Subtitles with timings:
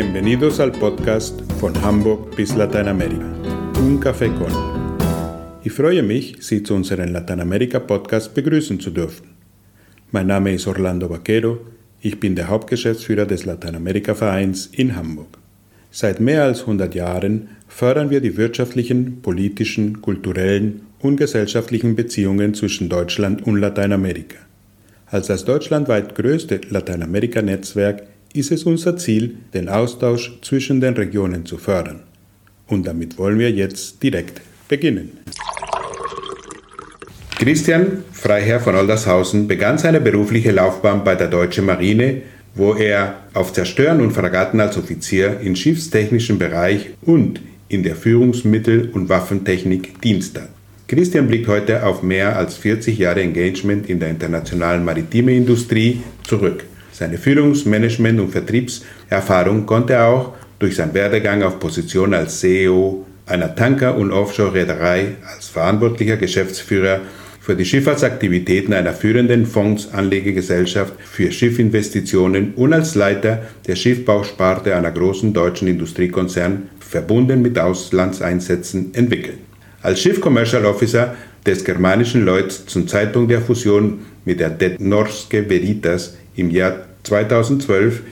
[0.00, 3.26] Bienvenidos al podcast von Hamburg bis Lateinamerika.
[3.82, 4.50] Un Café con.
[5.62, 9.26] Ich freue mich, Sie zu unserem Lateinamerika-Podcast begrüßen zu dürfen.
[10.10, 11.58] Mein Name ist Orlando Vaquero,
[12.00, 15.36] ich bin der Hauptgeschäftsführer des Lateinamerika-Vereins in Hamburg.
[15.90, 22.88] Seit mehr als 100 Jahren fördern wir die wirtschaftlichen, politischen, kulturellen und gesellschaftlichen Beziehungen zwischen
[22.88, 24.38] Deutschland und Lateinamerika.
[25.04, 31.58] Als das deutschlandweit größte Lateinamerika-Netzwerk ist es unser Ziel, den Austausch zwischen den Regionen zu
[31.58, 32.00] fördern.
[32.66, 35.10] Und damit wollen wir jetzt direkt beginnen.
[37.36, 42.22] Christian Freiherr von Oldershausen begann seine berufliche Laufbahn bei der Deutschen Marine,
[42.54, 48.90] wo er auf Zerstören und Fragatten als Offizier im schiffstechnischen Bereich und in der Führungsmittel-
[48.92, 50.50] und Waffentechnik Dienst hat.
[50.86, 56.64] Christian blickt heute auf mehr als 40 Jahre Engagement in der internationalen maritime Industrie zurück.
[57.00, 63.06] Seine Führungs-, Management- und Vertriebserfahrung konnte er auch durch seinen Werdegang auf Position als CEO
[63.24, 67.00] einer Tanker- und Offshore-Reederei als verantwortlicher Geschäftsführer
[67.40, 75.32] für die Schifffahrtsaktivitäten einer führenden Fondsanlegegesellschaft für Schiffinvestitionen und als Leiter der Schiffbausparte einer großen
[75.32, 79.38] deutschen Industriekonzern verbunden mit Auslandseinsätzen entwickeln.
[79.80, 85.48] Als Chief Commercial Officer des germanischen Lloyds zum Zeitpunkt der Fusion mit der Det Norske
[85.48, 88.02] Veritas im Jahr 2012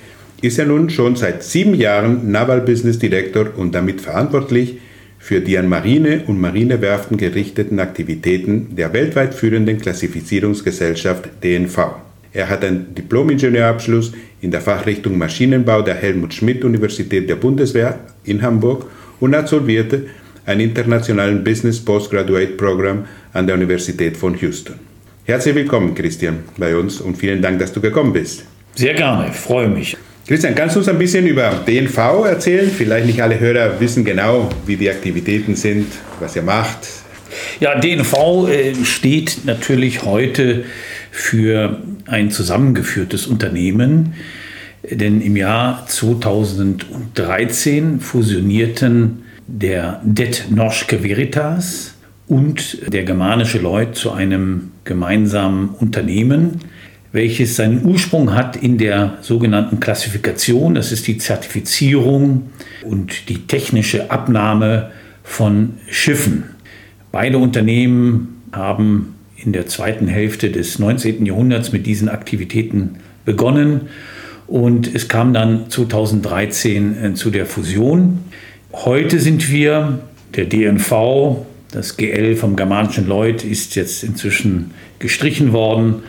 [0.40, 4.78] ist er nun schon seit sieben Jahren Naval Business Director und damit verantwortlich
[5.18, 11.78] für die an Marine und Marinewerften gerichteten Aktivitäten der weltweit führenden Klassifizierungsgesellschaft DNV.
[12.32, 18.42] Er hat einen Diplom-Ingenieurabschluss in der Fachrichtung Maschinenbau der Helmut Schmidt Universität der Bundeswehr in
[18.42, 18.86] Hamburg
[19.18, 20.06] und absolvierte
[20.46, 24.74] ein internationalen Business Postgraduate Programm an der Universität von Houston.
[25.24, 28.44] Herzlich willkommen, Christian, bei uns und vielen Dank, dass du gekommen bist.
[28.78, 29.96] Sehr gerne, freue mich.
[30.28, 32.70] Christian, kannst du uns ein bisschen über DNV erzählen?
[32.70, 35.86] Vielleicht nicht alle Hörer wissen genau, wie die Aktivitäten sind,
[36.20, 36.86] was ihr macht.
[37.58, 40.62] Ja, DNV äh, steht natürlich heute
[41.10, 44.14] für ein zusammengeführtes Unternehmen,
[44.88, 51.94] denn im Jahr 2013 fusionierten der Det Norske Veritas
[52.28, 56.60] und der germanische Lloyd zu einem gemeinsamen Unternehmen,
[57.18, 60.76] welches seinen Ursprung hat in der sogenannten Klassifikation.
[60.76, 62.50] Das ist die Zertifizierung
[62.84, 64.92] und die technische Abnahme
[65.24, 66.44] von Schiffen.
[67.10, 71.26] Beide Unternehmen haben in der zweiten Hälfte des 19.
[71.26, 73.88] Jahrhunderts mit diesen Aktivitäten begonnen
[74.46, 78.20] und es kam dann 2013 äh, zu der Fusion.
[78.72, 79.98] Heute sind wir,
[80.36, 86.04] der DNV, das GL vom germanischen Lloyd ist jetzt inzwischen gestrichen worden,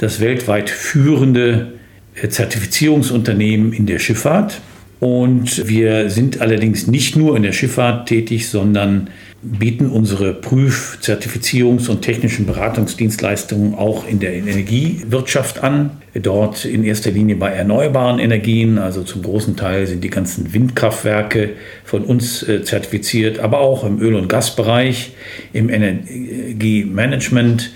[0.00, 1.74] das weltweit führende
[2.14, 4.60] äh, Zertifizierungsunternehmen in der Schifffahrt.
[4.98, 9.08] Und wir sind allerdings nicht nur in der Schifffahrt tätig, sondern
[9.42, 15.92] bieten unsere Prüf-, Zertifizierungs- und technischen Beratungsdienstleistungen auch in der Energiewirtschaft an.
[16.14, 21.54] Dort in erster Linie bei erneuerbaren Energien, also zum großen Teil sind die ganzen Windkraftwerke
[21.84, 25.12] von uns äh, zertifiziert, aber auch im Öl- und Gasbereich,
[25.54, 27.70] im Energiemanagement.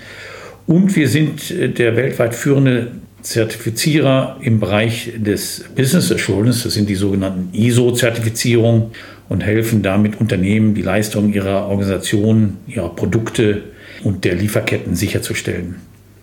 [0.67, 6.89] Und wir sind äh, der weltweit führende Zertifizierer im Bereich des Business Assurance, das sind
[6.89, 8.91] die sogenannten ISO-Zertifizierungen
[9.29, 13.63] und helfen damit Unternehmen, die Leistung ihrer Organisation, ihrer Produkte
[14.03, 15.77] und der Lieferketten sicherzustellen.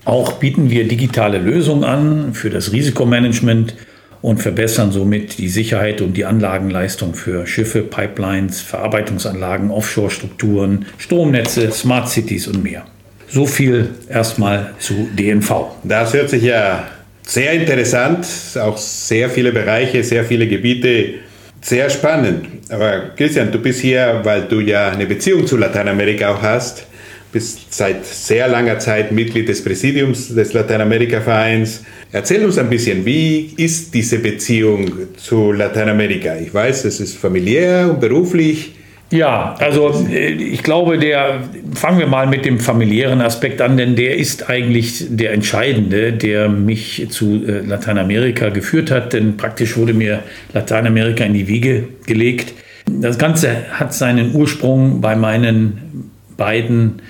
[0.05, 3.75] Auch bieten wir digitale Lösungen an für das Risikomanagement
[4.21, 12.09] und verbessern somit die Sicherheit und die Anlagenleistung für Schiffe, Pipelines, Verarbeitungsanlagen, Offshore-Strukturen, Stromnetze, Smart
[12.09, 12.85] Cities und mehr.
[13.33, 15.77] So viel erstmal zu DNV.
[15.85, 16.87] Das hört sich ja
[17.23, 18.27] sehr interessant,
[18.61, 21.15] auch sehr viele Bereiche, sehr viele Gebiete,
[21.63, 22.47] sehr spannend.
[22.69, 26.85] Aber Christian, du bist hier, weil du ja eine Beziehung zu Lateinamerika auch hast,
[27.33, 31.85] bist seit sehr langer Zeit Mitglied des Präsidiums des Lateinamerika-Vereins.
[32.13, 36.37] Erzähl uns ein bisschen, wie ist diese Beziehung zu Lateinamerika?
[36.37, 38.75] Ich weiß, es ist familiär und beruflich.
[39.13, 41.43] Ja, also äh, ich glaube, der
[41.75, 46.49] fangen wir mal mit dem familiären Aspekt an, denn der ist eigentlich der entscheidende, der
[46.49, 50.21] mich zu äh, Lateinamerika geführt hat, denn praktisch wurde mir
[50.55, 52.55] Lateinamerika in die Wiege gelegt.
[52.87, 57.03] Das Ganze hat seinen Ursprung bei meinen beiden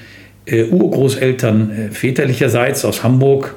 [0.44, 3.54] äh, Urgroßeltern väterlicherseits aus Hamburg.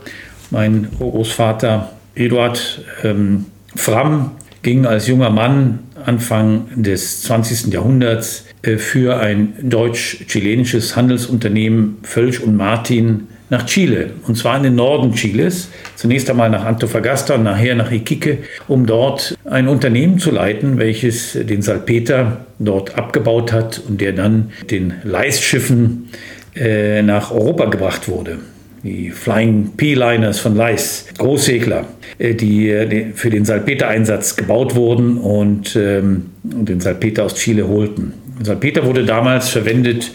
[0.51, 3.45] Mein Urgroßvater Eduard ähm,
[3.75, 4.31] Fram
[4.61, 7.73] ging als junger Mann Anfang des 20.
[7.73, 14.75] Jahrhunderts äh, für ein deutsch-chilenisches Handelsunternehmen Völsch und Martin nach Chile, und zwar in den
[14.75, 20.31] Norden Chiles, zunächst einmal nach Antofagasta und nachher nach Iquique, um dort ein Unternehmen zu
[20.31, 26.09] leiten, welches den Salpeter dort abgebaut hat und der dann den Leisschiffen
[26.55, 28.39] äh, nach Europa gebracht wurde.
[28.85, 31.85] Die Flying P-Liners von Leis, Großsegler,
[32.19, 37.67] äh, die, äh, die, für den Salpeter-Einsatz gebaut wurden und ähm, den Salpeter aus Chile
[37.67, 38.13] holten.
[38.43, 40.11] Salpeter wurde damals verwendet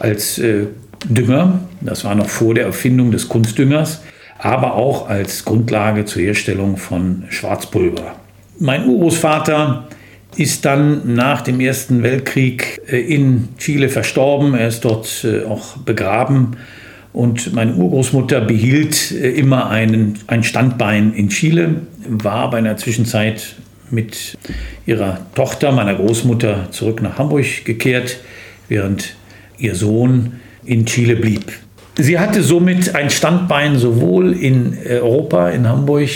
[0.00, 0.66] als äh,
[1.08, 4.02] Dünger, das war noch vor der Erfindung des Kunstdüngers,
[4.38, 8.16] aber auch als Grundlage zur Herstellung von Schwarzpulver.
[8.58, 9.88] Mein Urgroßvater
[10.36, 14.52] ist dann nach dem Ersten Weltkrieg in Chile verstorben.
[14.54, 16.58] Er ist dort auch begraben.
[17.12, 22.76] Und meine Urgroßmutter behielt äh, immer einen, ein Standbein in Chile, war aber in der
[22.76, 23.56] Zwischenzeit
[23.90, 24.38] mit
[24.86, 28.18] ihrer Tochter, meiner Großmutter, zurück nach Hamburg gekehrt,
[28.68, 29.16] während
[29.58, 30.34] ihr Sohn
[30.64, 31.52] in Chile blieb.
[31.98, 36.08] Sie hatte somit ein Standbein sowohl in Europa, in Hamburg,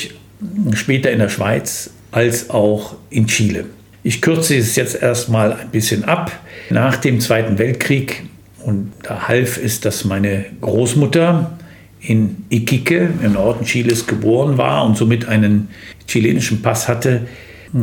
[0.75, 3.65] später in der Schweiz, als auch in Chile.
[4.03, 6.31] Ich kürze es jetzt erstmal ein bisschen ab.
[6.71, 8.23] Nach dem Zweiten Weltkrieg,
[8.65, 11.59] und da half es, dass meine Großmutter
[12.01, 15.69] in Iquique im Norden Chiles geboren war und somit einen
[16.07, 17.23] chilenischen Pass hatte,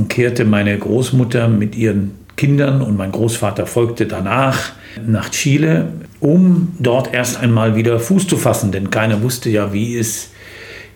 [0.10, 4.72] kehrte meine Großmutter mit ihren Kindern und mein Großvater folgte danach
[5.06, 5.88] nach Chile,
[6.19, 10.31] um dort erst einmal wieder Fuß zu fassen, denn keiner wusste ja, wie es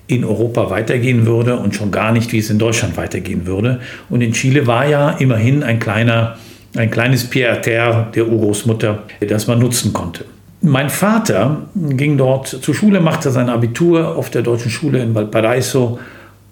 [0.07, 3.79] in Europa weitergehen würde und schon gar nicht, wie es in Deutschland weitergehen würde.
[4.09, 6.37] Und in Chile war ja immerhin ein kleiner,
[6.75, 10.25] ein kleines Pierre terre der Urgroßmutter, das man nutzen konnte.
[10.61, 15.99] Mein Vater ging dort zur Schule, machte sein Abitur auf der deutschen Schule in Valparaiso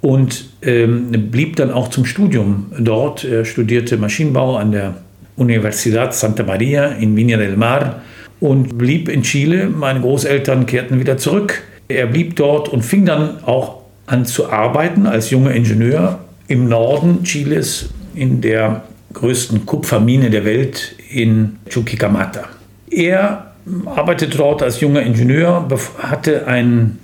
[0.01, 3.23] und ähm, blieb dann auch zum Studium dort.
[3.23, 4.95] Er studierte Maschinenbau an der
[5.35, 8.01] Universidad Santa Maria in Viña del Mar
[8.39, 9.67] und blieb in Chile.
[9.67, 15.05] Meine Großeltern kehrten wieder zurück er blieb dort und fing dann auch an zu arbeiten
[15.05, 18.83] als junger Ingenieur im Norden Chiles in der
[19.13, 22.45] größten Kupfermine der Welt in Chuquicamata.
[22.89, 23.53] Er
[23.85, 25.67] arbeitete dort als junger Ingenieur,
[25.99, 26.99] hatte ein,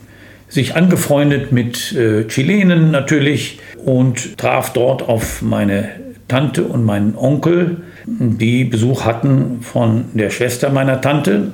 [0.50, 5.90] sich angefreundet mit äh, Chilenen natürlich und traf dort auf meine
[6.28, 11.52] Tante und meinen Onkel, die Besuch hatten von der Schwester meiner Tante,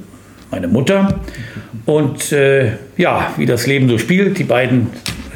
[0.52, 1.20] meine Mutter.
[1.86, 4.88] Und äh, ja, wie das Leben so spielt, die beiden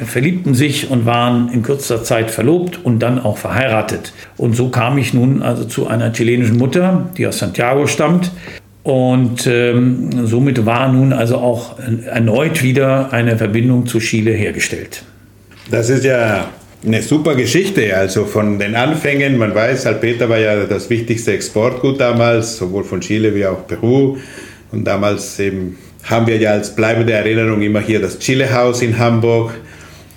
[0.04, 4.12] verliebten sich und waren in kürzester Zeit verlobt und dann auch verheiratet.
[4.36, 8.30] Und so kam ich nun also zu einer chilenischen Mutter, die aus Santiago stammt.
[8.82, 15.02] Und ähm, somit war nun also auch erneut wieder eine Verbindung zu Chile hergestellt.
[15.70, 16.48] Das ist ja
[16.84, 19.36] eine super Geschichte, also von den Anfängen.
[19.36, 24.16] Man weiß, Salpeter war ja das wichtigste Exportgut damals, sowohl von Chile wie auch Peru.
[24.72, 28.98] Und damals eben haben wir ja als bleibende Erinnerung immer hier das Chile House in
[28.98, 29.52] Hamburg,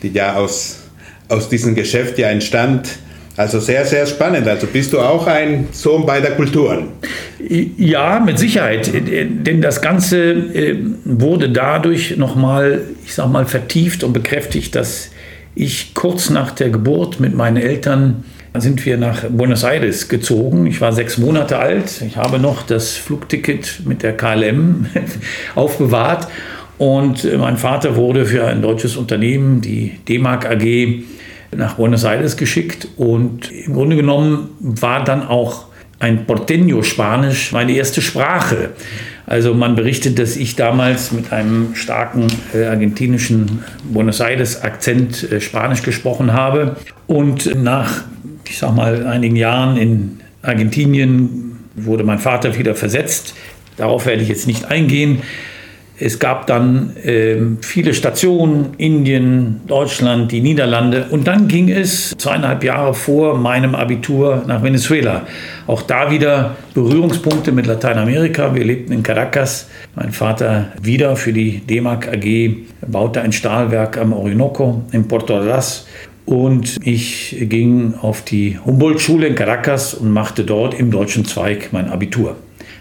[0.04, 0.82] die ja aus,
[1.30, 2.90] aus diesem Geschäft ja entstand.
[3.36, 4.48] Also sehr, sehr spannend.
[4.48, 6.90] Also bist du auch ein Sohn beider Kulturen?
[7.40, 8.92] Ja, mit Sicherheit.
[8.94, 15.10] Denn das Ganze äh, wurde dadurch nochmal, ich sag mal, vertieft und bekräftigt, dass
[15.56, 18.24] ich kurz nach der Geburt mit meinen Eltern
[18.56, 20.68] sind wir nach Buenos Aires gezogen.
[20.68, 22.04] Ich war sechs Monate alt.
[22.08, 24.86] Ich habe noch das Flugticket mit der KLM
[25.56, 26.28] aufbewahrt.
[26.78, 31.04] Und mein Vater wurde für ein deutsches Unternehmen, die D-Mark AG,
[31.56, 32.88] nach Buenos Aires geschickt.
[32.98, 35.66] Und im Grunde genommen war dann auch
[36.00, 38.72] ein Porteño-Spanisch meine erste Sprache.
[39.26, 45.84] Also man berichtet, dass ich damals mit einem starken äh, argentinischen Buenos Aires-Akzent äh, Spanisch
[45.84, 46.76] gesprochen habe.
[47.08, 48.04] Und nach
[48.48, 53.34] ich sag mal, einigen Jahren in Argentinien wurde mein Vater wieder versetzt.
[53.78, 55.24] Darauf werde ich jetzt nicht eingehen.
[56.00, 61.06] Es gab dann äh, viele Stationen, Indien, Deutschland, die Niederlande.
[61.12, 65.28] Und dann ging es zweieinhalb Jahre vor meinem Abitur nach Venezuela.
[65.68, 68.56] Auch da wieder Berührungspunkte mit Lateinamerika.
[68.56, 69.68] Wir lebten in Caracas.
[69.96, 72.56] Mein Vater wieder für die DEMAG AG
[72.88, 75.86] baute ein Stahlwerk am Orinoco in Porto Ordaz.
[76.26, 81.90] Und ich ging auf die Humboldt-Schule in Caracas und machte dort im deutschen Zweig mein
[81.90, 82.36] Abitur.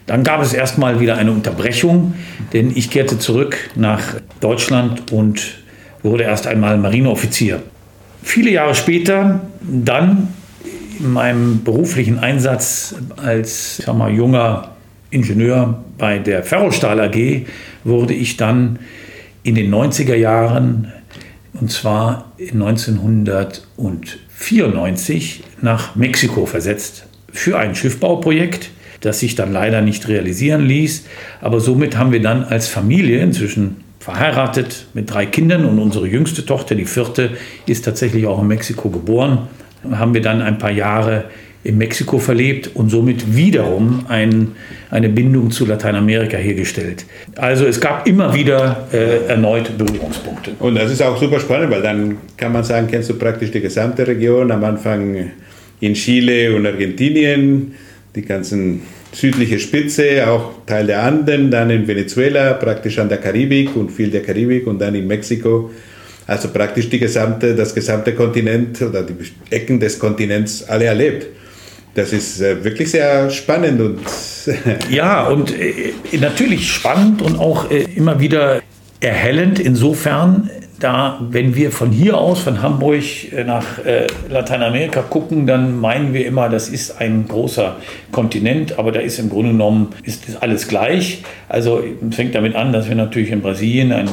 [0.06, 2.14] Dann gab es erstmal wieder eine Unterbrechung,
[2.52, 4.02] denn ich kehrte zurück nach
[4.40, 5.58] Deutschland und
[6.02, 7.62] wurde erst einmal Marineoffizier.
[8.22, 10.28] Viele Jahre später, dann
[10.98, 14.72] in meinem beruflichen Einsatz als sag mal, junger
[15.10, 17.46] Ingenieur bei der Ferrostahl AG,
[17.84, 18.78] wurde ich dann
[19.42, 20.92] in den 90er Jahren
[21.54, 23.62] und zwar 1994
[24.42, 28.70] 1994 nach Mexiko versetzt für ein Schiffbauprojekt,
[29.02, 31.04] das sich dann leider nicht realisieren ließ.
[31.40, 36.44] Aber somit haben wir dann als Familie inzwischen verheiratet mit drei Kindern und unsere jüngste
[36.44, 37.30] Tochter, die vierte,
[37.66, 39.48] ist tatsächlich auch in Mexiko geboren.
[39.90, 41.24] Haben wir dann ein paar Jahre
[41.64, 44.52] in Mexiko verlebt und somit wiederum ein,
[44.90, 47.06] eine Bindung zu Lateinamerika hergestellt.
[47.36, 50.52] Also es gab immer wieder äh, erneut Berührungspunkte.
[50.58, 53.60] Und das ist auch super spannend, weil dann kann man sagen, kennst du praktisch die
[53.60, 55.30] gesamte Region, am Anfang
[55.78, 57.74] in Chile und Argentinien,
[58.14, 63.74] die ganzen südliche Spitze, auch Teil der Anden, dann in Venezuela, praktisch an der Karibik
[63.76, 65.70] und viel der Karibik und dann in Mexiko.
[66.26, 69.14] Also praktisch die gesamte, das gesamte Kontinent oder die
[69.50, 71.26] Ecken des Kontinents alle erlebt.
[71.94, 74.00] Das ist äh, wirklich sehr spannend und
[74.90, 78.62] ja und äh, natürlich spannend und auch äh, immer wieder
[79.00, 80.48] erhellend insofern,
[80.82, 86.12] da, wenn wir von hier aus, von Hamburg äh, nach äh, Lateinamerika gucken, dann meinen
[86.12, 87.76] wir immer, das ist ein großer
[88.10, 91.22] Kontinent, aber da ist im Grunde genommen ist, ist alles gleich.
[91.48, 94.08] Also fängt damit an, dass wir natürlich in Brasilien ein,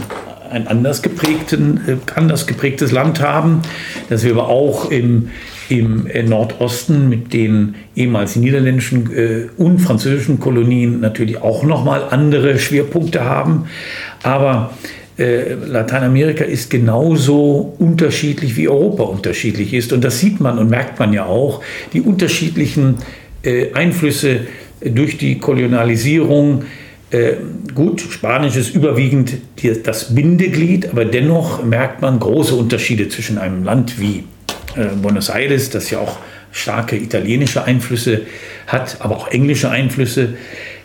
[0.52, 3.62] ein anders, geprägten, äh, anders geprägtes Land haben,
[4.10, 5.30] dass wir aber auch im,
[5.70, 13.24] im Nordosten mit den ehemals niederländischen äh, und französischen Kolonien natürlich auch nochmal andere Schwerpunkte
[13.24, 13.66] haben.
[14.24, 14.72] Aber
[15.20, 19.92] äh, Lateinamerika ist genauso unterschiedlich wie Europa unterschiedlich ist.
[19.92, 21.62] Und das sieht man und merkt man ja auch.
[21.92, 22.96] Die unterschiedlichen
[23.44, 24.42] äh, Einflüsse
[24.80, 26.64] durch die Kolonialisierung.
[27.12, 27.34] Äh,
[27.76, 29.34] gut, Spanisch ist überwiegend
[29.84, 34.24] das Bindeglied, aber dennoch merkt man große Unterschiede zwischen einem Land wie
[35.02, 36.20] Buenos Aires, das ja auch
[36.52, 38.22] starke italienische Einflüsse
[38.68, 40.36] hat, aber auch englische Einflüsse.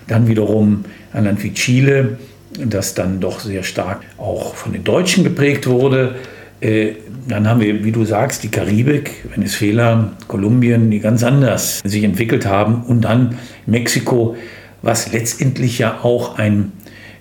[0.08, 2.18] Dann wiederum ein Land wie Chile,
[2.58, 6.16] das dann doch sehr stark auch von den Deutschen geprägt wurde.
[6.60, 6.92] Äh,
[7.28, 12.46] dann haben wir, wie du sagst, die Karibik, Venezuela, Kolumbien, die ganz anders sich entwickelt
[12.46, 12.82] haben.
[12.82, 14.36] Und dann Mexiko,
[14.82, 16.72] was letztendlich ja auch ein,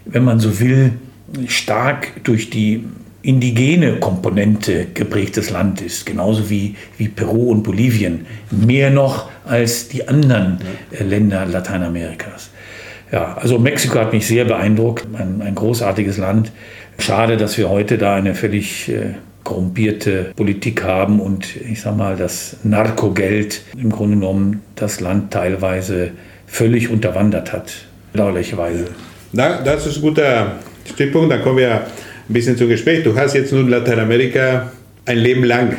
[0.06, 0.94] wenn man so will,
[1.48, 2.84] stark durch die
[3.22, 10.08] indigene Komponente geprägtes Land ist, genauso wie, wie Peru und Bolivien, mehr noch als die
[10.08, 10.60] anderen
[10.92, 12.50] äh, Länder Lateinamerikas.
[13.14, 16.52] Ja, also Mexiko hat mich sehr beeindruckt, ein, ein großartiges Land.
[16.98, 22.16] Schade, dass wir heute da eine völlig äh, korrumpierte Politik haben und ich sag mal,
[22.16, 26.10] das Narkogeld im Grunde genommen das Land teilweise
[26.48, 28.88] völlig unterwandert hat, bedauerlicherweise.
[29.32, 30.54] Na, das ist ein guter
[30.92, 31.32] Stichpunkt.
[31.32, 31.84] Dann kommen wir ein
[32.30, 33.04] bisschen zum Gespräch.
[33.04, 34.72] Du hast jetzt nun Lateinamerika
[35.06, 35.76] ein Leben lang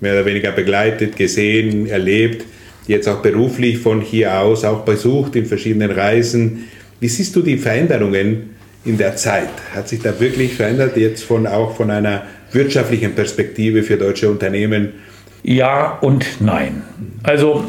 [0.00, 2.44] mehr oder weniger begleitet, gesehen, erlebt
[2.86, 6.64] jetzt auch beruflich von hier aus auch besucht in verschiedenen Reisen.
[7.00, 8.50] Wie siehst du die Veränderungen
[8.84, 9.48] in der Zeit?
[9.74, 14.92] Hat sich da wirklich verändert, jetzt von, auch von einer wirtschaftlichen Perspektive für deutsche Unternehmen?
[15.42, 16.82] Ja und nein.
[17.22, 17.64] Also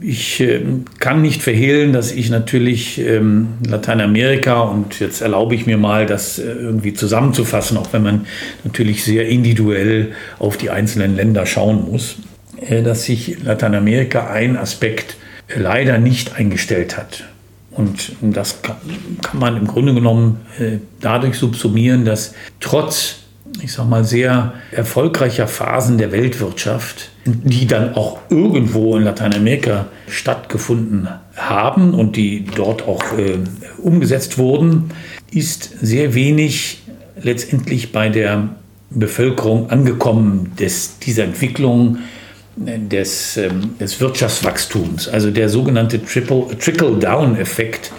[0.00, 0.60] ich äh,
[0.98, 6.38] kann nicht verhehlen, dass ich natürlich ähm, Lateinamerika und jetzt erlaube ich mir mal, das
[6.38, 8.26] äh, irgendwie zusammenzufassen, auch wenn man
[8.64, 12.16] natürlich sehr individuell auf die einzelnen Länder schauen muss.
[12.68, 15.16] Äh, dass sich Lateinamerika ein Aspekt
[15.48, 17.24] äh, leider nicht eingestellt hat.
[17.70, 18.76] Und das kann
[19.32, 23.16] man im Grunde genommen äh, dadurch subsumieren, dass trotz,
[23.62, 31.08] ich sag mal, sehr erfolgreicher Phasen der Weltwirtschaft, die dann auch irgendwo in Lateinamerika stattgefunden
[31.34, 33.04] haben und die dort auch
[33.78, 34.90] umgesetzt wurden,
[35.30, 36.82] ist sehr wenig
[37.22, 38.48] letztendlich bei der
[38.90, 41.98] Bevölkerung angekommen, dass diese Entwicklung
[42.56, 47.92] des, ähm, des Wirtschaftswachstums, also der sogenannte Trickle-Down-Effekt,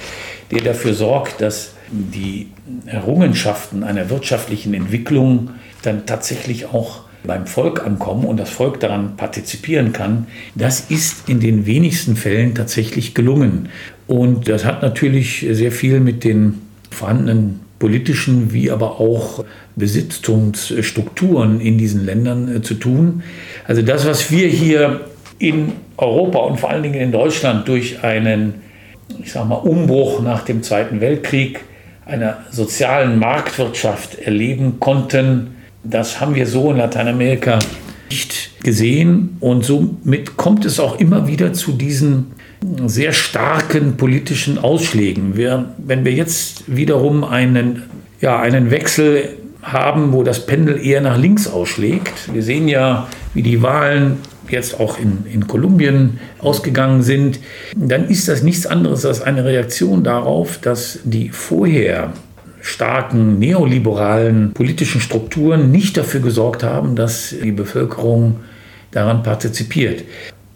[0.52, 2.48] der dafür sorgt, dass die
[2.86, 9.94] Errungenschaften einer wirtschaftlichen Entwicklung dann tatsächlich auch beim Volk ankommen und das Volk daran partizipieren
[9.94, 13.70] kann, das ist in den wenigsten Fällen tatsächlich gelungen.
[14.08, 19.44] Und das hat natürlich sehr viel mit den vorhandenen politischen wie aber auch
[19.76, 23.24] Besitztumsstrukturen in diesen Ländern äh, zu tun.
[23.68, 25.02] Also das, was wir hier
[25.38, 28.54] in Europa und vor allen Dingen in Deutschland durch einen,
[29.22, 31.60] ich sag mal, Umbruch nach dem Zweiten Weltkrieg
[32.06, 37.60] einer sozialen Marktwirtschaft erleben konnten, das haben wir so in Lateinamerika
[38.10, 42.28] nicht gesehen und somit kommt es auch immer wieder zu diesen
[42.86, 45.36] sehr starken politischen Ausschlägen.
[45.36, 47.84] Wir, wenn wir jetzt wiederum einen,
[48.22, 49.30] ja, einen Wechsel
[49.62, 54.18] haben, wo das Pendel eher nach links ausschlägt, wir sehen ja, wie die Wahlen
[54.50, 57.40] jetzt auch in, in Kolumbien ausgegangen sind,
[57.76, 62.14] dann ist das nichts anderes als eine Reaktion darauf, dass die vorher
[62.62, 68.38] starken neoliberalen politischen Strukturen nicht dafür gesorgt haben, dass die Bevölkerung
[68.92, 70.04] daran partizipiert.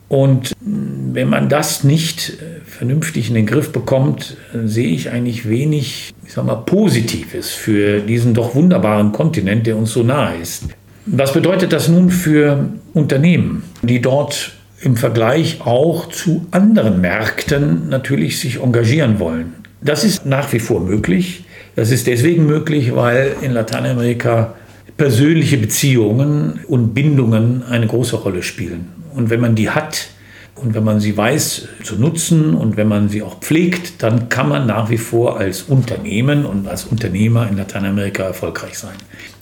[0.09, 5.49] Und wenn man das nicht äh, vernünftig in den Griff bekommt, äh, sehe ich eigentlich
[5.49, 10.63] wenig, ich sag mal, Positives für diesen doch wunderbaren Kontinent, der uns so nahe ist.
[11.05, 18.39] Was bedeutet das nun für Unternehmen, die dort im Vergleich auch zu anderen Märkten natürlich
[18.39, 19.55] sich engagieren wollen?
[19.81, 21.45] Das ist nach wie vor möglich.
[21.75, 24.55] Das ist deswegen möglich, weil in Lateinamerika
[24.97, 28.96] persönliche Beziehungen und Bindungen eine große Rolle spielen.
[29.17, 30.09] Und wenn man die hat
[30.55, 34.47] und wenn man sie weiß zu nutzen und wenn man sie auch pflegt, dann kann
[34.47, 38.95] man nach wie vor als Unternehmen und als Unternehmer in Lateinamerika erfolgreich sein.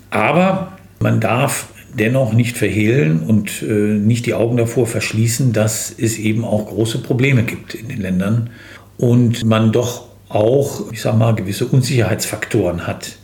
[0.10, 1.67] Aber man darf
[1.98, 7.00] dennoch nicht verhehlen und äh, nicht die Augen davor verschließen, dass es eben auch große
[7.00, 8.50] Probleme gibt in den Ländern
[8.98, 13.17] und man doch auch, ich sage mal, gewisse Unsicherheitsfaktoren hat.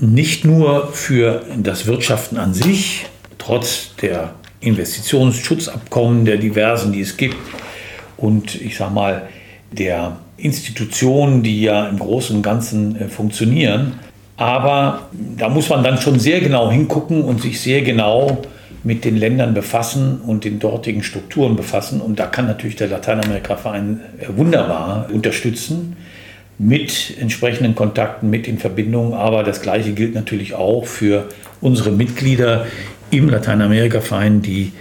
[0.00, 3.06] Nicht nur für das Wirtschaften an sich,
[3.38, 4.34] trotz der
[4.64, 7.36] Investitionsschutzabkommen der diversen, die es gibt
[8.16, 9.22] und ich sage mal
[9.72, 13.94] der Institutionen, die ja im Großen und Ganzen äh, funktionieren.
[14.36, 18.42] Aber da muss man dann schon sehr genau hingucken und sich sehr genau
[18.82, 22.00] mit den Ländern befassen und den dortigen Strukturen befassen.
[22.00, 25.96] Und da kann natürlich der Lateinamerika-Verein äh, wunderbar unterstützen
[26.58, 29.14] mit entsprechenden Kontakten, mit den Verbindungen.
[29.14, 31.28] Aber das Gleiche gilt natürlich auch für
[31.60, 32.66] unsere Mitglieder
[33.10, 34.72] im Lateinamerika-Verein, die,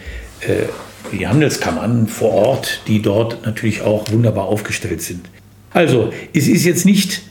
[0.42, 0.66] äh,
[1.12, 5.30] die Handelskammern vor Ort, die dort natürlich auch wunderbar aufgestellt sind.
[5.72, 7.24] Also, es ist jetzt nicht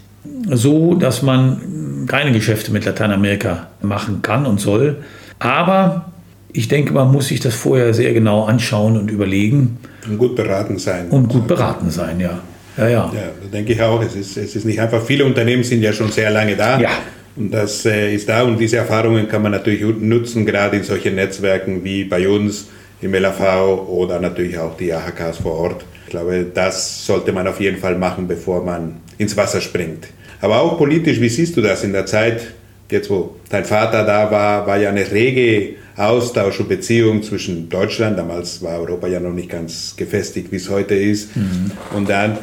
[0.51, 4.97] so, dass man keine Geschäfte mit Lateinamerika machen kann und soll.
[5.39, 6.13] Aber
[6.53, 9.79] ich denke, man muss sich das vorher sehr genau anschauen und überlegen.
[10.09, 11.09] Und gut beraten sein.
[11.09, 12.41] Und gut beraten sein, ja.
[12.77, 13.13] Ja, ja.
[13.15, 14.03] ja denke ich auch.
[14.03, 16.81] Es ist, es ist nicht einfach, viele Unternehmen sind ja schon sehr lange da.
[16.81, 16.91] Ja.
[17.37, 21.15] Und das äh, ist da und diese Erfahrungen kann man natürlich nutzen, gerade in solchen
[21.15, 22.69] Netzwerken wie bei uns
[23.01, 25.85] im LAV oder natürlich auch die AHKs vor Ort.
[26.05, 30.09] Ich glaube, das sollte man auf jeden Fall machen, bevor man ins Wasser springt.
[30.41, 32.53] Aber auch politisch, wie siehst du das in der Zeit,
[32.91, 38.19] jetzt wo dein Vater da war, war ja eine rege Austausch und Beziehung zwischen Deutschland,
[38.19, 41.71] damals war Europa ja noch nicht ganz gefestigt, wie es heute ist, mhm.
[41.95, 42.39] und dann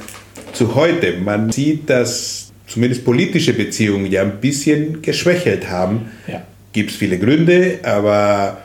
[0.54, 1.14] zu heute.
[1.24, 6.12] Man sieht, dass zumindest politische Beziehungen ja ein bisschen geschwächelt haben.
[6.28, 6.44] Ja.
[6.72, 8.58] Gibt es viele Gründe, aber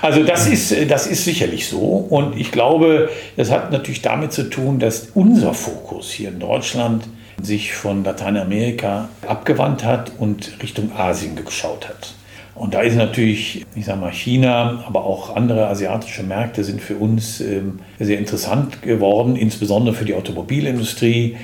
[0.00, 1.78] also das ist, das ist sicherlich so.
[1.78, 7.04] Und ich glaube, das hat natürlich damit zu tun, dass unser Fokus hier in Deutschland
[7.42, 12.14] sich von Lateinamerika abgewandt hat und Richtung Asien geschaut hat.
[12.54, 16.94] Und da ist natürlich, ich sage mal, China, aber auch andere asiatische Märkte sind für
[16.94, 21.36] uns ähm, sehr interessant geworden, insbesondere für die Automobilindustrie.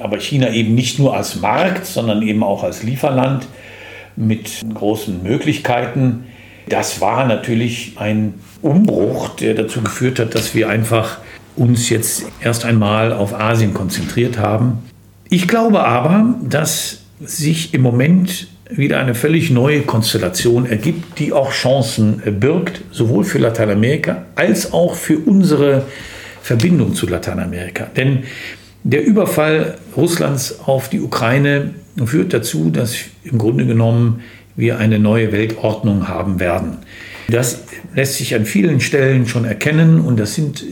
[0.00, 3.46] Aber China eben nicht nur als Markt, sondern eben auch als Lieferland
[4.16, 6.24] mit großen Möglichkeiten.
[6.66, 11.18] Das war natürlich ein Umbruch, der dazu geführt hat, dass wir einfach
[11.56, 14.78] uns jetzt erst einmal auf Asien konzentriert haben.
[15.28, 21.52] Ich glaube aber, dass sich im Moment wieder eine völlig neue Konstellation ergibt, die auch
[21.52, 25.84] Chancen birgt, sowohl für Lateinamerika als auch für unsere
[26.42, 27.86] Verbindung zu Lateinamerika.
[27.96, 28.24] Denn
[28.82, 31.70] der Überfall Russlands auf die Ukraine
[32.04, 34.20] führt dazu, dass im Grunde genommen
[34.56, 36.78] wir eine neue Weltordnung haben werden.
[37.28, 40.64] Das lässt sich an vielen Stellen schon erkennen und das sind,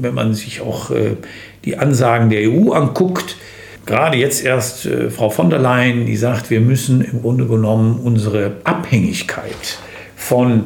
[0.00, 1.16] wenn man sich auch äh,
[1.64, 3.36] die Ansagen der EU anguckt,
[3.86, 8.00] gerade jetzt erst äh, Frau von der Leyen, die sagt, wir müssen im Grunde genommen
[8.02, 9.78] unsere Abhängigkeit
[10.16, 10.64] von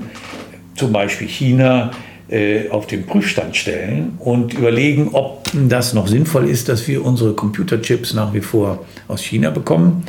[0.75, 1.91] zum Beispiel China
[2.31, 7.35] äh, auf den Prüfstand stellen und überlegen, ob das noch sinnvoll ist, dass wir unsere
[7.35, 10.05] Computerchips nach wie vor aus China bekommen,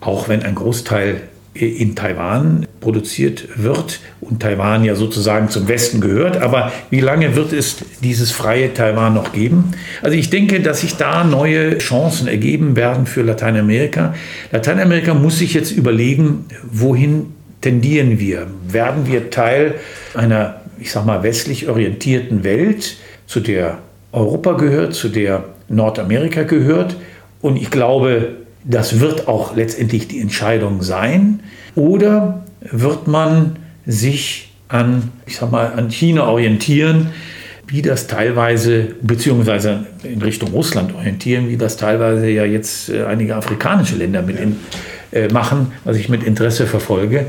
[0.00, 1.22] auch wenn ein Großteil
[1.54, 6.42] in Taiwan produziert wird und Taiwan ja sozusagen zum Westen gehört.
[6.42, 9.70] Aber wie lange wird es dieses freie Taiwan noch geben?
[10.02, 14.14] Also ich denke, dass sich da neue Chancen ergeben werden für Lateinamerika.
[14.50, 17.26] Lateinamerika muss sich jetzt überlegen, wohin
[17.60, 18.48] tendieren wir?
[18.68, 19.74] Werden wir Teil
[20.14, 23.78] einer, ich sag mal, westlich orientierten Welt, zu der
[24.12, 26.96] Europa gehört, zu der Nordamerika gehört?
[27.40, 31.40] Und ich glaube, das wird auch letztendlich die Entscheidung sein.
[31.74, 37.10] Oder wird man sich an, ich sag mal, an China orientieren,
[37.66, 43.36] wie das teilweise, beziehungsweise in Richtung Russland orientieren, wie das teilweise ja jetzt äh, einige
[43.36, 44.56] afrikanische Länder mit in,
[45.12, 47.26] äh, machen, was ich mit Interesse verfolge.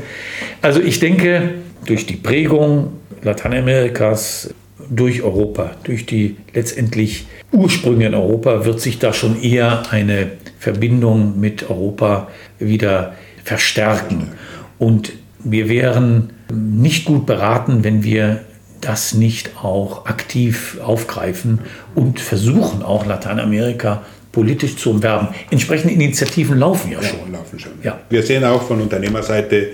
[0.60, 1.54] Also ich denke,
[1.86, 4.54] durch die Prägung Lateinamerikas,
[4.90, 10.28] durch Europa, durch die letztendlich Ursprünge in Europa, wird sich da schon eher eine
[10.66, 12.26] Verbindung mit Europa
[12.58, 14.32] wieder verstärken.
[14.78, 15.12] Und
[15.44, 18.40] wir wären nicht gut beraten, wenn wir
[18.80, 21.60] das nicht auch aktiv aufgreifen
[21.94, 24.02] und versuchen auch Lateinamerika
[24.32, 25.28] politisch zu umwerben.
[25.52, 27.20] Entsprechende Initiativen laufen ja schon.
[27.32, 27.72] Ja, laufen schon.
[27.84, 28.00] Ja.
[28.10, 29.68] Wir sehen auch von Unternehmerseite,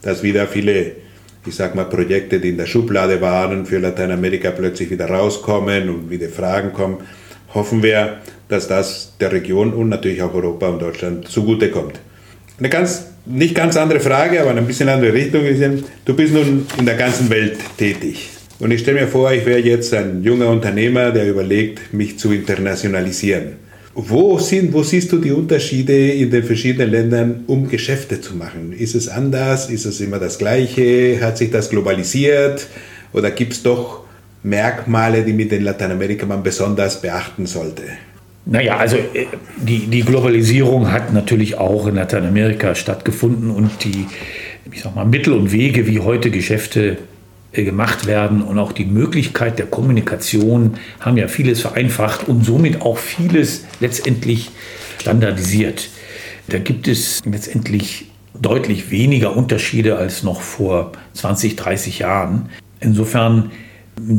[0.00, 0.92] dass wieder viele,
[1.44, 6.08] ich sag mal, Projekte, die in der Schublade waren, für Lateinamerika plötzlich wieder rauskommen und
[6.08, 6.96] wieder Fragen kommen.
[7.52, 8.20] Hoffen wir,
[8.50, 12.00] dass das der Region und natürlich auch Europa und Deutschland zugutekommt.
[12.58, 15.42] Eine ganz, nicht ganz andere Frage, aber eine bisschen andere Richtung.
[16.04, 18.28] Du bist nun in der ganzen Welt tätig.
[18.58, 22.32] Und ich stelle mir vor, ich wäre jetzt ein junger Unternehmer, der überlegt, mich zu
[22.32, 23.54] internationalisieren.
[23.94, 28.72] Wo, sind, wo siehst du die Unterschiede in den verschiedenen Ländern, um Geschäfte zu machen?
[28.72, 29.70] Ist es anders?
[29.70, 31.18] Ist es immer das Gleiche?
[31.22, 32.66] Hat sich das globalisiert?
[33.12, 34.04] Oder gibt es doch
[34.42, 37.82] Merkmale, die mit den Lateinamerika man besonders beachten sollte?
[38.46, 39.26] Naja, also äh,
[39.56, 44.06] die, die Globalisierung hat natürlich auch in Lateinamerika stattgefunden und die
[44.72, 46.98] ich sag mal, Mittel und Wege, wie heute Geschäfte
[47.52, 52.82] äh, gemacht werden und auch die Möglichkeit der Kommunikation haben ja vieles vereinfacht und somit
[52.82, 54.50] auch vieles letztendlich
[54.98, 55.88] standardisiert.
[56.48, 58.06] Da gibt es letztendlich
[58.40, 62.50] deutlich weniger Unterschiede als noch vor 20, 30 Jahren.
[62.80, 63.50] Insofern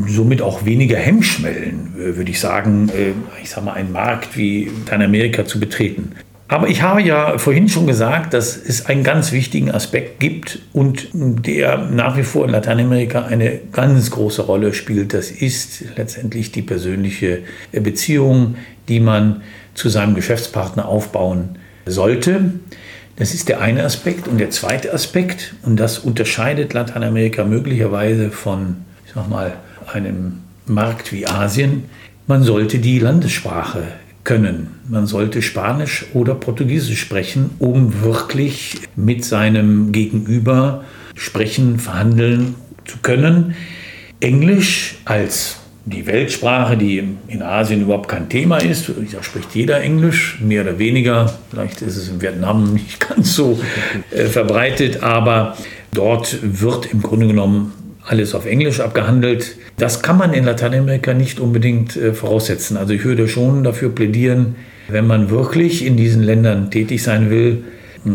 [0.06, 4.70] somit auch weniger Hemmschwellen, äh, würde ich sagen, äh, ich sage mal, einen Markt wie
[4.84, 6.12] Lateinamerika zu betreten.
[6.48, 11.08] Aber ich habe ja vorhin schon gesagt, dass es einen ganz wichtigen Aspekt gibt und
[11.14, 15.14] der nach wie vor in Lateinamerika eine ganz große Rolle spielt.
[15.14, 17.38] Das ist letztendlich die persönliche
[17.72, 18.56] Beziehung,
[18.88, 19.40] die man
[19.72, 21.56] zu seinem Geschäftspartner aufbauen
[21.86, 22.52] sollte.
[23.16, 24.28] Das ist der eine Aspekt.
[24.28, 28.76] Und der zweite Aspekt, und das unterscheidet Lateinamerika möglicherweise von,
[29.12, 29.56] ich sag mal,
[29.92, 31.84] einem Markt wie Asien,
[32.26, 33.82] man sollte die Landessprache
[34.24, 34.68] können.
[34.88, 42.54] Man sollte Spanisch oder Portugiesisch sprechen, um wirklich mit seinem Gegenüber sprechen, verhandeln
[42.86, 43.54] zu können.
[44.20, 48.90] Englisch als die Weltsprache, die in Asien überhaupt kein Thema ist.
[49.12, 51.34] Da spricht jeder Englisch, mehr oder weniger.
[51.50, 53.60] Vielleicht ist es in Vietnam nicht ganz so
[54.10, 55.58] äh, verbreitet, aber
[55.92, 57.72] dort wird im Grunde genommen
[58.04, 59.56] alles auf Englisch abgehandelt.
[59.76, 62.76] Das kann man in Lateinamerika nicht unbedingt äh, voraussetzen.
[62.76, 64.56] Also ich würde schon dafür plädieren,
[64.88, 67.64] wenn man wirklich in diesen Ländern tätig sein will,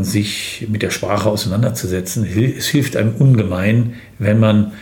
[0.02, 2.28] sich mit der Sprache auseinanderzusetzen.
[2.58, 4.74] Es hilft einem ungemein, wenn man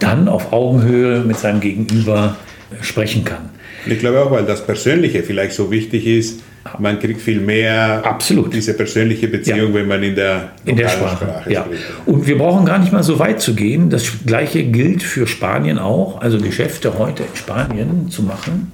[0.00, 2.36] dann auf Augenhöhe mit seinem Gegenüber
[2.70, 3.50] äh, sprechen kann.
[3.90, 6.42] Ich glaube auch, weil das Persönliche vielleicht so wichtig ist,
[6.78, 8.52] man kriegt viel mehr Absolut.
[8.52, 9.74] diese persönliche Beziehung, ja.
[9.74, 11.64] wenn man in der, in der Sprache, Sprache ja.
[11.64, 11.82] spricht.
[12.04, 13.90] Und wir brauchen gar nicht mal so weit zu gehen.
[13.90, 16.20] Das gleiche gilt für Spanien auch.
[16.20, 18.72] Also Geschäfte heute in Spanien zu machen,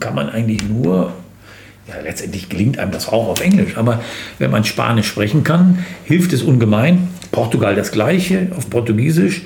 [0.00, 1.12] kann man eigentlich nur
[1.86, 4.00] ja, letztendlich gelingt einem das auch auf Englisch, aber
[4.38, 7.08] wenn man Spanisch sprechen kann, hilft es ungemein.
[7.30, 9.42] Portugal das Gleiche, auf Portugiesisch.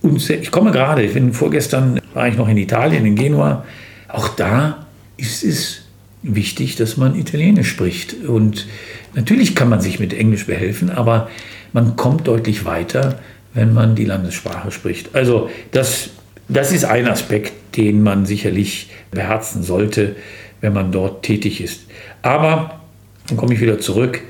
[0.00, 3.64] Und ich komme gerade, ich bin vorgestern war ich noch in Italien, in Genua.
[4.08, 5.82] Auch da ist es
[6.22, 8.24] wichtig, dass man Italienisch spricht.
[8.24, 8.66] Und
[9.14, 11.28] natürlich kann man sich mit Englisch behelfen, aber
[11.72, 13.18] man kommt deutlich weiter,
[13.54, 15.14] wenn man die Landessprache spricht.
[15.14, 16.10] Also das,
[16.48, 20.16] das ist ein Aspekt, den man sicherlich beherzen sollte,
[20.60, 21.82] wenn man dort tätig ist.
[22.22, 22.80] Aber,
[23.28, 24.20] dann komme ich wieder zurück,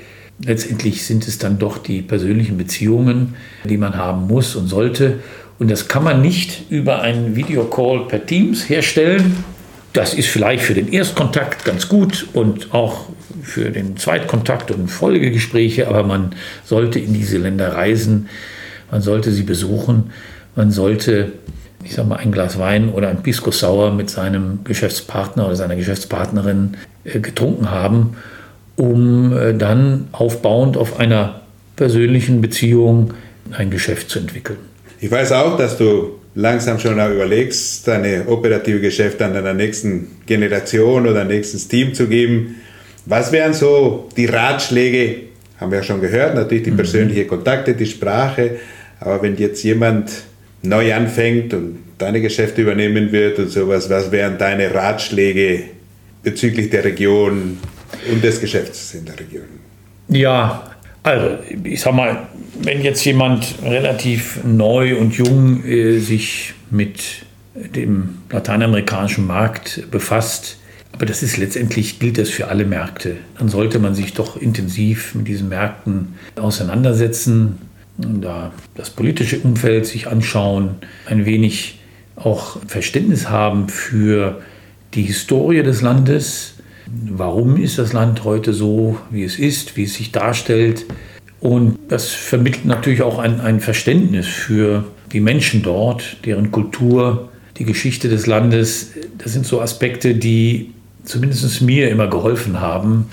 [0.43, 5.19] letztendlich sind es dann doch die persönlichen Beziehungen, die man haben muss und sollte.
[5.59, 9.43] Und das kann man nicht über einen Videocall per Teams herstellen,
[9.97, 13.07] das ist vielleicht für den Erstkontakt ganz gut und auch
[13.41, 18.29] für den Zweitkontakt und Folgegespräche, aber man sollte in diese Länder reisen,
[18.91, 20.11] man sollte sie besuchen,
[20.55, 21.31] man sollte,
[21.83, 25.75] ich sag mal, ein Glas Wein oder ein Pisco Sauer mit seinem Geschäftspartner oder seiner
[25.75, 28.17] Geschäftspartnerin äh, getrunken haben,
[28.75, 31.41] um äh, dann aufbauend auf einer
[31.75, 33.15] persönlichen Beziehung
[33.51, 34.59] ein Geschäft zu entwickeln.
[34.99, 40.07] Ich weiß auch, dass du langsam schon auch überlegst, deine operative Geschäfte an deiner nächsten
[40.27, 42.57] Generation oder nächstes Team zu geben.
[43.07, 45.21] Was wären so die Ratschläge?
[45.59, 46.77] Haben wir ja schon gehört, natürlich die mhm.
[46.77, 48.57] persönlichen Kontakte, die Sprache.
[48.99, 50.11] Aber wenn jetzt jemand
[50.61, 55.63] neu anfängt und deine Geschäfte übernehmen wird und sowas, was wären deine Ratschläge
[56.21, 57.57] bezüglich der Region
[58.11, 59.45] und des Geschäfts in der Region?
[60.09, 60.76] Ja,
[61.07, 62.27] also, ich sag mal,
[62.61, 70.57] wenn jetzt jemand relativ neu und jung äh, sich mit dem lateinamerikanischen Markt befasst,
[70.91, 75.15] aber das ist letztendlich, gilt das für alle Märkte, dann sollte man sich doch intensiv
[75.15, 77.59] mit diesen Märkten auseinandersetzen,
[77.97, 81.79] da das politische Umfeld sich anschauen, ein wenig
[82.15, 84.41] auch Verständnis haben für
[84.93, 86.56] die Historie des Landes,
[86.89, 90.85] Warum ist das Land heute so, wie es ist, wie es sich darstellt?
[91.39, 97.65] Und das vermittelt natürlich auch ein, ein Verständnis für die Menschen dort, deren Kultur, die
[97.65, 100.71] Geschichte des Landes, das sind so Aspekte, die
[101.03, 103.07] zumindest mir immer geholfen haben,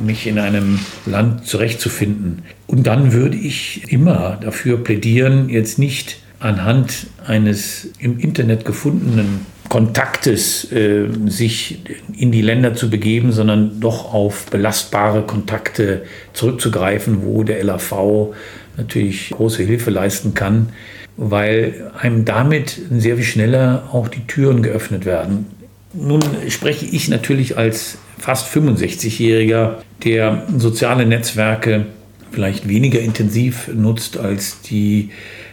[0.00, 2.42] mich in einem Land zurechtzufinden.
[2.66, 10.70] Und dann würde ich immer dafür plädieren, jetzt nicht anhand eines im Internet gefundenen Kontaktes
[10.72, 11.80] äh, sich
[12.16, 16.02] in die Länder zu begeben, sondern doch auf belastbare Kontakte
[16.32, 18.34] zurückzugreifen, wo der LAV
[18.76, 20.70] natürlich große Hilfe leisten kann,
[21.16, 25.46] weil einem damit sehr viel schneller auch die Türen geöffnet werden.
[25.92, 31.86] Nun spreche ich natürlich als fast 65-Jähriger, der soziale Netzwerke
[32.30, 35.10] vielleicht weniger intensiv nutzt als die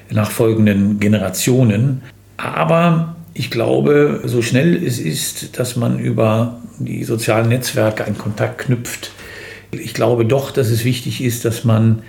[0.09, 2.01] nachfolgenden Generationen.
[2.37, 8.59] Aber ich glaube, so schnell es ist, dass man über die sozialen Netzwerke einen Kontakt
[8.59, 9.11] knüpft,
[9.71, 12.01] ich glaube doch, dass es wichtig ist, dass man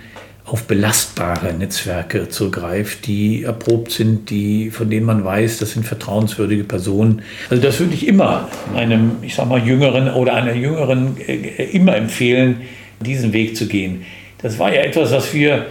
[0.45, 6.63] auf belastbare Netzwerke zurückgreift, die erprobt sind, die, von denen man weiß, das sind vertrauenswürdige
[6.63, 7.21] Personen.
[7.49, 11.97] Also das würde ich immer einem, ich sag mal, Jüngeren oder einer Jüngeren äh, immer
[11.97, 12.61] empfehlen,
[13.01, 14.05] diesen Weg zu gehen.
[14.41, 15.65] Das war ja etwas, was wir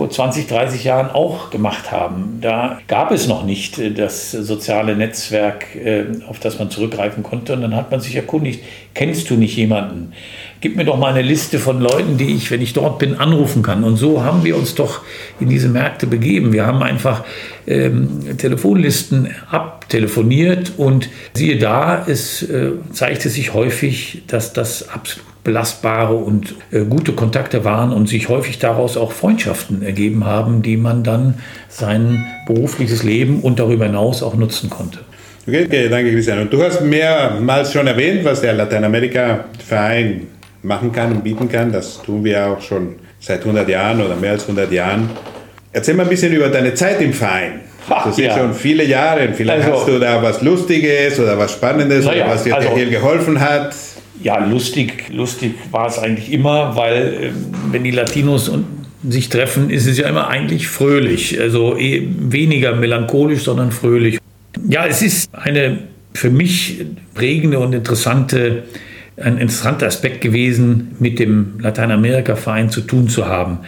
[0.00, 2.38] vor 20, 30 Jahren auch gemacht haben.
[2.40, 7.52] Da gab es noch nicht äh, das soziale Netzwerk, äh, auf das man zurückgreifen konnte.
[7.52, 10.14] Und dann hat man sich erkundigt, kennst du nicht jemanden?
[10.60, 13.62] Gib mir doch mal eine Liste von Leuten, die ich, wenn ich dort bin, anrufen
[13.62, 13.82] kann.
[13.82, 15.00] Und so haben wir uns doch
[15.40, 16.52] in diese Märkte begeben.
[16.52, 17.24] Wir haben einfach
[17.66, 26.14] ähm, Telefonlisten abtelefoniert und siehe da, es äh, zeigte sich häufig, dass das absolut belastbare
[26.14, 31.02] und äh, gute Kontakte waren und sich häufig daraus auch Freundschaften ergeben haben, die man
[31.02, 31.34] dann
[31.68, 34.98] sein berufliches Leben und darüber hinaus auch nutzen konnte.
[35.46, 36.40] Okay, okay danke Christian.
[36.40, 40.26] Und du hast mehrmals schon erwähnt, was der Lateinamerika-Verein
[40.62, 41.72] machen kann und bieten kann.
[41.72, 45.10] Das tun wir auch schon seit 100 Jahren oder mehr als 100 Jahren.
[45.72, 47.60] Erzähl mal ein bisschen über deine Zeit im Verein.
[47.88, 48.36] Das sind ja.
[48.36, 49.32] schon viele Jahre.
[49.32, 52.74] Vielleicht also, hast du da was Lustiges oder was Spannendes ja, oder was dir also,
[52.74, 53.74] hier geholfen hat.
[54.22, 58.50] Ja, lustig, lustig war es eigentlich immer, weil ähm, wenn die Latinos
[59.08, 61.40] sich treffen, ist es ja immer eigentlich fröhlich.
[61.40, 64.18] Also eh weniger melancholisch, sondern fröhlich.
[64.68, 65.78] Ja, es ist eine
[66.12, 68.64] für mich prägende und interessante,
[69.20, 73.60] ein interessanter Aspekt gewesen, mit dem Lateinamerika-Verein zu tun zu haben.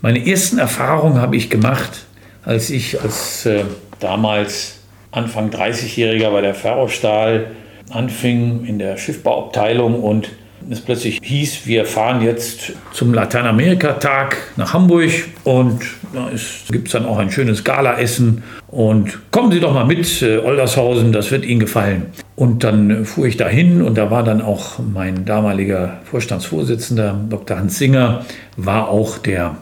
[0.00, 2.06] Meine ersten Erfahrungen habe ich gemacht,
[2.44, 3.64] als ich als äh,
[4.00, 4.78] damals
[5.10, 7.48] Anfang 30-Jähriger bei der Ferrostahl
[7.90, 10.30] anfing in der Schiffbauabteilung und
[10.70, 15.10] es plötzlich hieß, wir fahren jetzt zum Lateinamerika-Tag nach Hamburg
[15.44, 15.80] und
[16.12, 16.30] da
[16.70, 21.12] gibt es dann auch ein schönes Galaessen und kommen Sie doch mal mit, äh, Oldershausen,
[21.12, 22.06] das wird Ihnen gefallen.
[22.36, 27.58] Und dann fuhr ich dahin und da war dann auch mein damaliger Vorstandsvorsitzender, Dr.
[27.58, 28.24] Hans Singer,
[28.56, 29.56] war auch der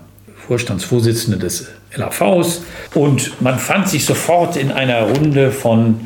[0.47, 2.62] Vorstandsvorsitzende des LAVs
[2.95, 6.01] und man fand sich sofort in einer Runde von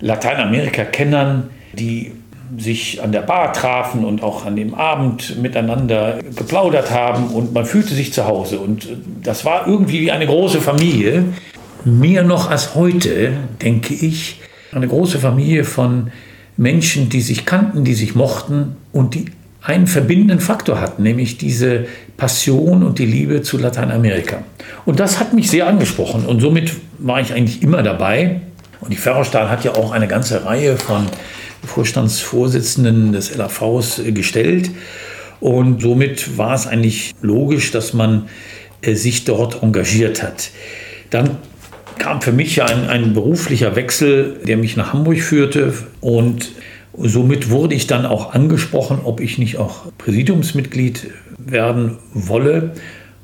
[0.00, 2.12] Lateinamerika-Kennern, die
[2.58, 7.64] sich an der Bar trafen und auch an dem Abend miteinander geplaudert haben und man
[7.64, 8.58] fühlte sich zu Hause.
[8.58, 8.88] Und
[9.22, 11.24] das war irgendwie wie eine große Familie.
[11.84, 14.40] Mehr noch als heute, denke ich,
[14.72, 16.10] eine große Familie von
[16.56, 19.26] Menschen, die sich kannten, die sich mochten und die
[19.62, 21.86] einen verbindenden Faktor hatten, nämlich diese
[22.16, 24.42] Passion und die Liebe zu Lateinamerika.
[24.84, 28.40] Und das hat mich sehr angesprochen und somit war ich eigentlich immer dabei.
[28.82, 31.06] Und die Ferrostahl hat ja auch eine ganze Reihe von
[31.64, 34.70] Vorstandsvorsitzenden des LAVs äh, gestellt.
[35.38, 38.28] Und somit war es eigentlich logisch, dass man
[38.82, 40.50] äh, sich dort engagiert hat.
[41.10, 41.36] Dann
[41.98, 45.72] kam für mich ja ein, ein beruflicher Wechsel, der mich nach Hamburg führte.
[46.00, 46.50] Und
[46.98, 51.06] somit wurde ich dann auch angesprochen, ob ich nicht auch Präsidiumsmitglied
[51.38, 52.72] werden wolle,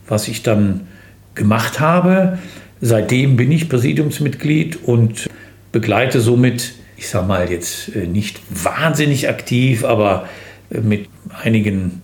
[0.07, 0.87] was ich dann
[1.35, 2.39] gemacht habe.
[2.81, 5.29] Seitdem bin ich Präsidiumsmitglied und
[5.73, 10.29] begleite somit ich sage mal jetzt äh, nicht wahnsinnig aktiv, aber
[10.71, 11.09] äh, mit
[11.43, 12.03] einigen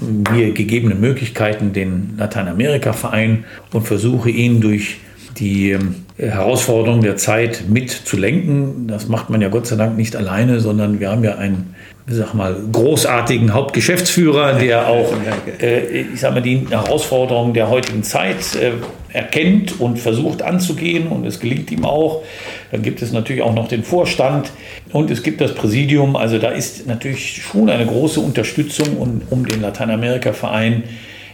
[0.00, 4.98] mir gegebenen Möglichkeiten den Lateinamerika-Verein und versuche ihn durch
[5.38, 8.86] die ähm, Herausforderungen der Zeit mitzulenken.
[8.86, 11.74] Das macht man ja Gott sei Dank nicht alleine, sondern wir haben ja einen
[12.06, 15.12] sag mal, großartigen Hauptgeschäftsführer, der auch,
[15.60, 18.72] äh, ich sag mal, die Herausforderungen der heutigen Zeit äh,
[19.12, 22.22] erkennt und versucht anzugehen und es gelingt ihm auch.
[22.70, 24.52] Dann gibt es natürlich auch noch den Vorstand
[24.92, 26.14] und es gibt das Präsidium.
[26.14, 30.84] Also da ist natürlich schon eine große Unterstützung, um, um den Lateinamerika-Verein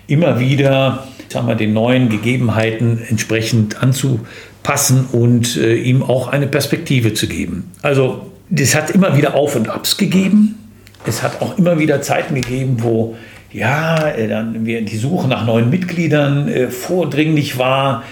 [0.06, 4.26] immer wieder, ich sag mal, den neuen Gegebenheiten entsprechend anzupassen
[5.12, 7.70] und äh, ihm auch eine Perspektive zu geben.
[7.82, 10.56] Also das hat immer wieder Auf und Abs gegeben.
[11.06, 13.16] Es hat auch immer wieder Zeiten gegeben, wo
[13.52, 18.04] ja, äh, dann wir, die Suche nach neuen Mitgliedern äh, vordringlich war.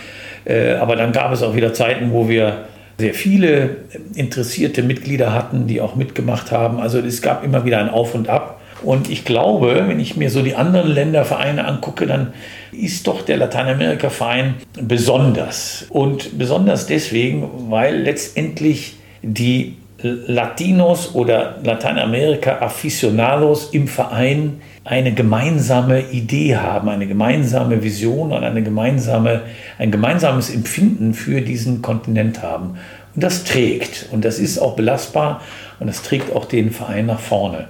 [0.45, 2.65] Äh, aber dann gab es auch wieder Zeiten, wo wir
[2.99, 3.77] sehr viele
[4.15, 6.81] interessierte Mitglieder hatten, die auch mitgemacht haben.
[6.81, 8.61] Also es gab immer wieder ein Auf und Ab.
[8.83, 12.33] Und ich glaube, wenn ich mir so die anderen Ländervereine angucke, dann
[12.73, 15.87] ist doch der Lateinamerika-Verein besonders.
[15.89, 26.89] Und besonders deswegen, weil letztendlich die Latinos oder Lateinamerika-Aficionados im Verein eine gemeinsame Idee haben,
[26.89, 29.41] eine gemeinsame Vision und eine gemeinsame,
[29.77, 32.77] ein gemeinsames Empfinden für diesen Kontinent haben.
[33.15, 35.41] Und das trägt und das ist auch belastbar
[35.81, 37.67] und das trägt auch den Verein nach vorne.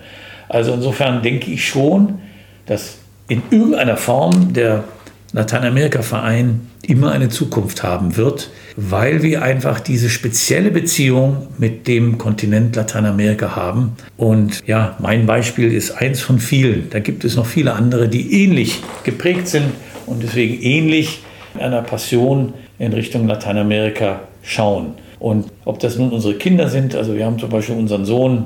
[0.48, 2.20] Also insofern denke ich schon,
[2.66, 4.84] dass in irgendeiner Form der
[5.32, 12.76] Lateinamerika-Verein immer eine Zukunft haben wird, weil wir einfach diese spezielle Beziehung mit dem Kontinent
[12.76, 13.92] Lateinamerika haben.
[14.16, 16.88] Und ja, mein Beispiel ist eins von vielen.
[16.88, 19.66] Da gibt es noch viele andere, die ähnlich geprägt sind
[20.06, 21.20] und deswegen ähnlich
[21.58, 24.94] einer Passion in Richtung Lateinamerika schauen.
[25.18, 28.44] Und ob das nun unsere Kinder sind, also wir haben zum Beispiel unseren Sohn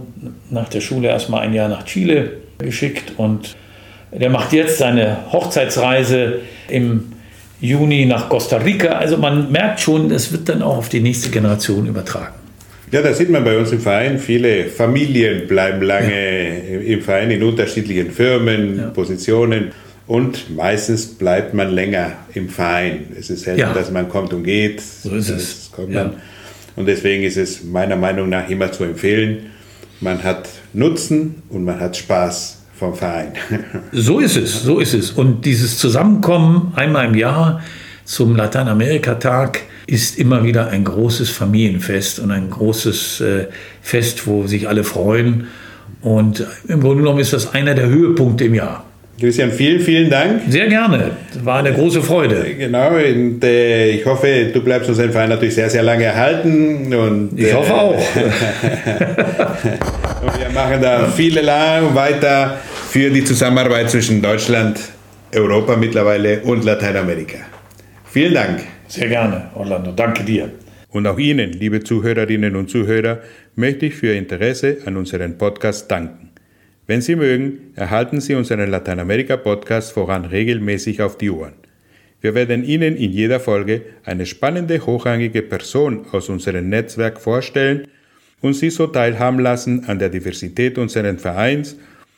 [0.51, 3.57] nach der Schule erstmal ein Jahr nach Chile geschickt und
[4.13, 7.13] der macht jetzt seine Hochzeitsreise im
[7.61, 8.89] Juni nach Costa Rica.
[8.89, 12.35] Also man merkt schon, es wird dann auch auf die nächste Generation übertragen.
[12.91, 16.81] Ja, da sieht man bei uns im Verein, viele Familien bleiben lange ja.
[16.81, 18.87] im Verein in unterschiedlichen Firmen, ja.
[18.89, 19.73] Positionen
[20.07, 23.07] und meistens bleibt man länger im Verein.
[23.19, 23.73] Es ist selten, ja.
[23.73, 24.83] dass man kommt und geht.
[24.83, 25.71] So ist es.
[26.77, 29.51] Und deswegen ist es meiner Meinung nach immer zu empfehlen,
[30.01, 33.33] man hat Nutzen und man hat Spaß vom Verein.
[33.93, 35.11] So ist es, so ist es.
[35.13, 37.63] Und dieses Zusammenkommen einmal im Jahr
[38.05, 43.47] zum Lateinamerika-Tag ist immer wieder ein großes Familienfest und ein großes äh,
[43.81, 45.47] Fest, wo sich alle freuen.
[46.01, 48.85] Und im Grunde genommen ist das einer der Höhepunkte im Jahr.
[49.23, 50.43] Christian, vielen, vielen Dank.
[50.49, 51.13] Sehr gerne.
[51.33, 52.45] Das war eine große Freude.
[52.59, 56.93] Genau, und äh, ich hoffe, du bleibst uns den Verein natürlich sehr, sehr lange erhalten.
[56.93, 57.95] Und, ich hoffe auch.
[60.25, 62.59] und wir machen da viele lang weiter
[62.89, 64.81] für die Zusammenarbeit zwischen Deutschland,
[65.33, 67.39] Europa mittlerweile und Lateinamerika.
[68.11, 68.65] Vielen Dank.
[68.89, 69.93] Sehr gerne, Orlando.
[69.93, 70.51] Danke dir.
[70.89, 73.21] Und auch Ihnen, liebe Zuhörerinnen und Zuhörer,
[73.55, 76.32] möchte ich für Ihr Interesse an unserem Podcast danken.
[76.87, 81.55] Wenn Sie mögen, erhalten Sie unseren Lateinamerika-Podcast voran regelmäßig auf die Ohren.
[82.21, 87.87] Wir werden Ihnen in jeder Folge eine spannende, hochrangige Person aus unserem Netzwerk vorstellen
[88.41, 91.77] und Sie so teilhaben lassen an der Diversität unseres Vereins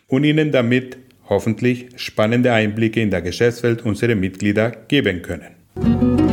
[0.09, 0.97] und Ihnen damit
[1.29, 6.24] hoffentlich spannende Einblicke in der Geschäftswelt unserer Mitglieder geben können.